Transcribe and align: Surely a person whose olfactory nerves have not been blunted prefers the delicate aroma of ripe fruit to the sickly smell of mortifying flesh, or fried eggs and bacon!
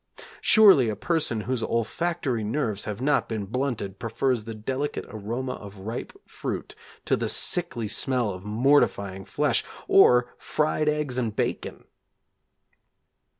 Surely 0.41 0.89
a 0.89 0.95
person 0.95 1.41
whose 1.41 1.61
olfactory 1.61 2.43
nerves 2.43 2.85
have 2.85 3.01
not 3.01 3.29
been 3.29 3.45
blunted 3.45 3.99
prefers 3.99 4.45
the 4.45 4.55
delicate 4.55 5.05
aroma 5.09 5.51
of 5.53 5.81
ripe 5.81 6.11
fruit 6.27 6.73
to 7.05 7.15
the 7.15 7.29
sickly 7.29 7.87
smell 7.87 8.31
of 8.31 8.43
mortifying 8.43 9.25
flesh, 9.25 9.63
or 9.87 10.33
fried 10.39 10.89
eggs 10.89 11.19
and 11.19 11.35
bacon! 11.35 11.83